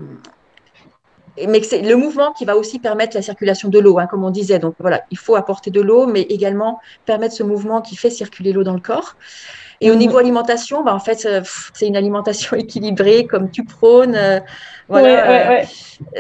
[1.62, 4.59] c'est le mouvement qui va aussi permettre la circulation de l'eau, hein, comme on disait.
[4.59, 8.52] Donc voilà, il faut apporter de l'eau, mais également permettre ce mouvement qui fait circuler
[8.52, 9.16] l'eau dans le corps.
[9.83, 10.00] Et au mhm.
[10.00, 11.42] niveau alimentation, bah, en fait, euh,
[11.74, 14.16] c'est une alimentation équilibrée, comme tu prônes.
[14.92, 15.64] Euh, voilà, euh,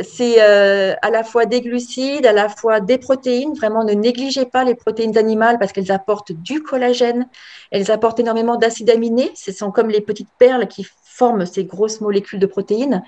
[0.02, 3.54] c'est à la fois des glucides, à la fois des protéines.
[3.54, 7.28] Vraiment, ne négligez pas les protéines animales parce qu'elles apportent du collagène.
[7.70, 9.30] Elles apportent énormément d'acides aminés.
[9.34, 13.02] Ce sont comme les petites perles qui forment ces grosses molécules de protéines.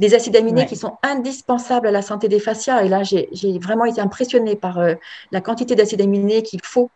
[0.00, 2.82] Des acides aminés qui sont indispensables à la santé des fascias.
[2.82, 3.28] Et là, j'ai
[3.60, 4.80] vraiment été impressionnée par
[5.30, 6.90] la quantité d'acides aminés qu'il faut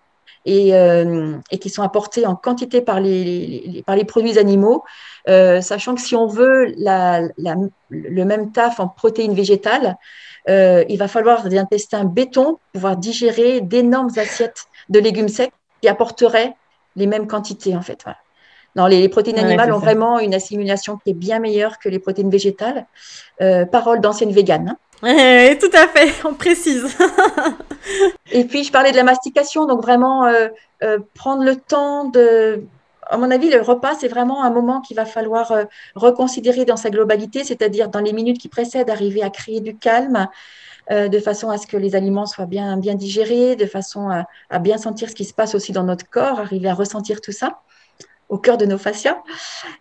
[0.47, 4.83] euh, et, qui sont apportés en quantité par les, par les produits animaux,
[5.29, 9.97] euh, sachant que si on veut le même taf en protéines végétales,
[10.49, 15.53] euh, il va falloir des intestins béton pour pouvoir digérer d'énormes assiettes de légumes secs
[15.83, 16.55] qui apporteraient
[16.97, 18.05] les mêmes quantités en fait.
[18.77, 22.31] Non, les, protéines animales ont vraiment une assimilation qui est bien meilleure que les protéines
[22.31, 22.87] végétales.
[23.71, 24.71] parole d'ancienne végane.
[24.71, 24.77] Hein.
[25.03, 26.97] Oui, tout à fait, on précise.
[28.33, 30.49] et puis, je parlais de la mastication, donc vraiment euh,
[30.83, 32.65] euh, prendre le temps de...
[33.09, 36.77] À mon avis, le repas, c'est vraiment un moment qu'il va falloir euh, reconsidérer dans
[36.77, 40.29] sa globalité, c'est-à-dire dans les minutes qui précèdent, arriver à créer du calme,
[40.91, 44.59] de façon à ce que les aliments soient bien, bien digérés, de façon à, à,
[44.59, 47.61] bien sentir ce qui se passe aussi dans notre corps, arriver à ressentir tout ça
[48.29, 49.19] au cœur de nos fascias.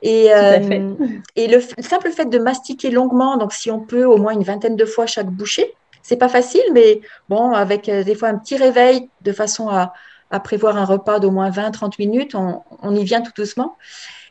[0.02, 0.90] Et, euh,
[1.36, 4.76] et le, simple fait de mastiquer longuement, donc si on peut au moins une vingtaine
[4.76, 8.56] de fois chaque bouchée, c'est pas facile, mais bon, avec euh, des fois un petit
[8.56, 9.94] réveil de façon à,
[10.32, 13.78] à prévoir un repas d'au moins 20-30 minutes, on, y vient tout doucement.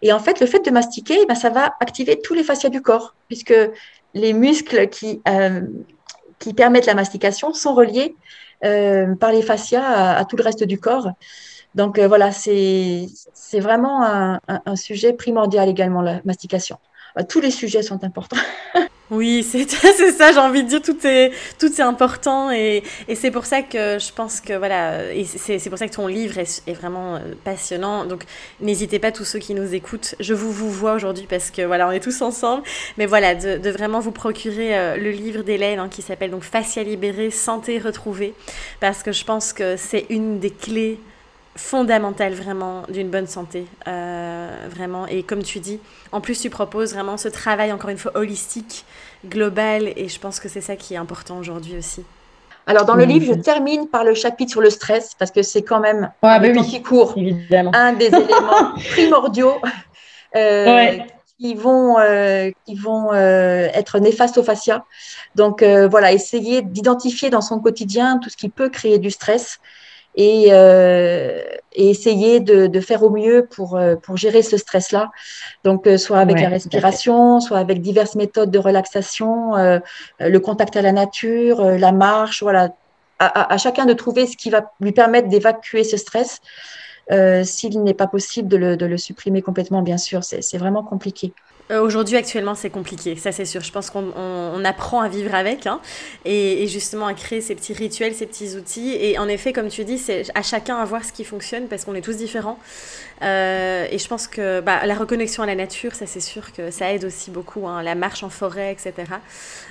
[0.03, 2.83] Et en fait, le fait de mastiquer, ben, ça va activer tous les fascias du
[2.83, 3.55] corps, puisque
[4.15, 5.63] les muscles qui, euh,
[6.39, 8.15] qui permettent la mastication sont reliés
[8.63, 11.11] par les fascias à, tout le reste du corps.
[11.77, 13.07] Donc euh, voilà, c'est
[13.53, 16.79] vraiment un, sujet primordial également, la mastication.
[17.19, 18.41] Euh, tous les sujets sont importants.
[19.11, 23.31] Oui, c'est ça, j'ai envie de dire, tout est, tout est important et, et c'est
[23.31, 26.73] pour ça que je pense que, voilà, c'est pour ça que ton livre est, est
[26.73, 28.05] vraiment euh, passionnant.
[28.05, 28.25] Donc,
[28.61, 31.87] n'hésitez pas, tous ceux qui nous écoutent, je vous vous vois aujourd'hui parce que, voilà,
[31.87, 32.65] on est tous ensemble.
[32.99, 36.83] Mais voilà, de, de vraiment vous procurer le livre d'Hélène hein, qui s'appelle donc Fascia
[36.83, 38.35] libérée, santé retrouvée,
[38.81, 40.99] parce que je pense que c'est une des clés
[41.57, 45.07] fondamentale vraiment d'une bonne santé, euh, vraiment.
[45.07, 45.81] Et comme tu dis,
[46.13, 48.85] en plus tu proposes vraiment ce travail encore une fois holistique,
[49.27, 52.05] global, et je pense que c'est ça qui est important aujourd'hui aussi.
[52.67, 55.63] Alors dans le livre, je termine par le chapitre sur le stress parce que c'est
[55.63, 57.71] quand même ah, bah oui, court, évidemment.
[57.75, 59.55] un des éléments primordiaux
[60.35, 60.99] euh,
[61.39, 64.85] qui vont, euh, qui vont être néfastes au fascia.
[65.37, 69.61] Donc voilà, essayer d'identifier dans son quotidien tout ce qui peut créer du stress
[70.17, 75.11] et, euh, et essayer de, de, faire au mieux pour, euh, pour gérer ce stress-là.
[75.63, 79.79] Donc, euh, soit avec la respiration, soit avec diverses méthodes de relaxation, euh,
[80.19, 82.71] le contact à la nature, la marche, voilà.
[83.19, 86.43] À, à, chacun de trouver ce qui va lui permettre d'évacuer ce stress.
[87.45, 91.33] S'il n'est pas possible de le, de le, supprimer complètement, bien sûr, c'est vraiment compliqué.
[91.71, 93.61] Euh, Aujourd'hui, actuellement, c'est compliqué, ça c'est sûr.
[93.63, 95.81] Je pense qu'on apprend à vivre avec hein,
[96.25, 98.93] et, justement à créer ces petits rituels, ces petits outils.
[98.93, 101.85] Et en effet, comme tu dis, c'est à chacun à voir ce qui fonctionne parce
[101.85, 102.59] qu'on est tous différents.
[103.23, 106.71] Euh, et je pense que bah, la reconnexion à la nature, ça c'est sûr que
[106.71, 108.93] ça aide aussi beaucoup, hein, la marche en forêt, etc.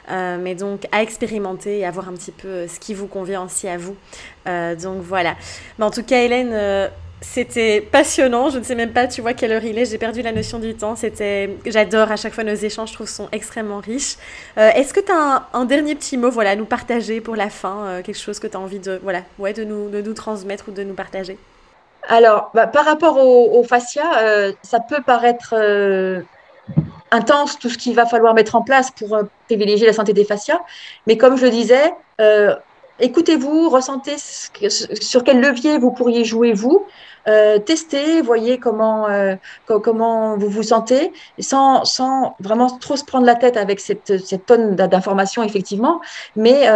[0.09, 3.43] Euh, mais donc à expérimenter et à voir un petit peu ce qui vous convient
[3.43, 3.95] aussi à vous.
[4.45, 5.35] donc voilà.
[5.77, 6.89] Mais en tout cas, Hélène
[7.22, 8.49] c'était passionnant.
[8.49, 9.86] Je ne sais même pas, tu vois, quelle heure il est.
[9.86, 10.95] J'ai perdu la notion du temps.
[10.95, 12.89] C'était, j'adore à chaque fois nos échanges.
[12.89, 14.18] Je trouve sont extrêmement riches.
[14.57, 17.49] Euh, est-ce que tu as un, dernier petit mot, voilà, à nous partager pour la
[17.49, 20.13] fin, euh, quelque chose que tu as envie de, voilà, ouais, de nous, de nous
[20.13, 21.38] transmettre ou de nous partager?
[22.07, 25.55] Alors, bah, par rapport au, fascia, euh, ça peut paraître
[27.11, 30.59] intense tout ce qu'il va falloir mettre en place pour privilégier la santé des fascias,
[31.07, 31.93] mais comme je le disais
[32.99, 36.85] écoutez-vous, ressentez sur quel levier vous pourriez jouer vous,
[37.27, 39.35] euh, testez, voyez comment, euh,
[39.65, 44.45] comment vous vous sentez, sans, sans vraiment trop se prendre la tête avec cette, cette
[44.45, 46.01] tonne d'informations, effectivement,
[46.35, 46.69] mais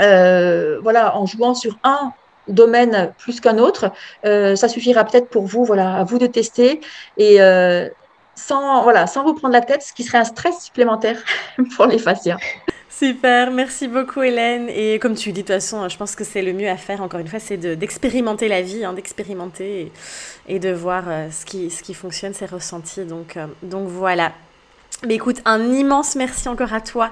[0.00, 2.12] euh, voilà, en jouant sur un
[2.48, 3.92] domaine plus qu'un autre,
[4.24, 6.80] ça suffira peut-être pour vous, voilà, à vous de tester
[7.16, 7.38] et
[8.34, 11.22] sans, voilà, sans vous prendre la tête, ce qui serait un stress supplémentaire
[11.76, 12.38] pour les fascias.
[12.90, 14.68] Super, merci beaucoup Hélène.
[14.70, 17.02] Et comme tu dis, de toute façon, je pense que c'est le mieux à faire,
[17.02, 19.92] encore une fois, c'est d'expérimenter la vie, hein, d'expérimenter
[20.48, 23.04] et, de voir euh, ce, qui, ce qui fonctionne, ses ressentis.
[23.04, 24.32] Donc, euh, donc voilà.
[25.06, 27.10] Mais écoute, un immense merci encore à toi.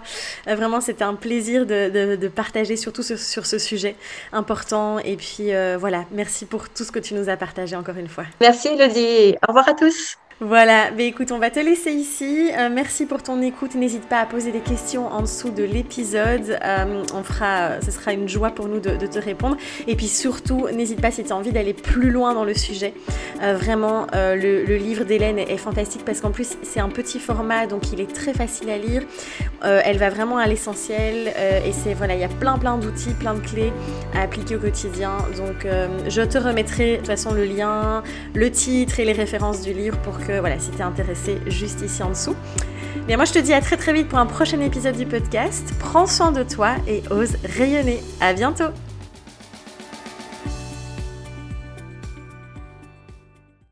[0.48, 3.94] Euh, vraiment, c'était un plaisir de, de, partager surtout sur, sur, ce sujet
[4.32, 4.98] important.
[4.98, 8.24] Et puis voilà, merci pour tout ce que tu nous as partagé encore une fois.
[8.40, 9.36] Merci Elodie.
[9.46, 10.16] Au revoir à tous.
[10.40, 12.50] Voilà, mais écoute, on va te laisser ici.
[12.58, 13.74] Euh, merci pour ton écoute.
[13.74, 16.58] N'hésite pas à poser des questions en dessous de l'épisode.
[16.62, 19.56] Euh, on fera, ce sera une joie pour nous de, te répondre.
[19.86, 22.92] Et puis surtout, n'hésite pas si tu as envie d'aller plus loin dans le sujet.
[23.42, 27.90] Euh, vraiment, le, livre d'Hélène est, fantastique parce qu'en plus, c'est un petit format, donc
[27.94, 29.04] il est très facile à lire.
[29.62, 31.28] elle va vraiment à l'essentiel.
[31.64, 33.72] et c'est voilà, il y a plein plein d'outils, plein de clés
[34.14, 35.12] à appliquer au quotidien.
[35.38, 35.66] Donc,
[36.08, 38.02] je te remettrai de toute façon le lien,
[38.34, 41.82] le titre et les références du livre pour que voilà, si tu es intéressé, juste
[41.82, 42.36] ici en dessous.
[43.08, 45.72] Mais moi, je te dis à très très vite pour un prochain épisode du podcast.
[45.78, 48.02] Prends soin de toi et ose rayonner.
[48.20, 48.72] À bientôt!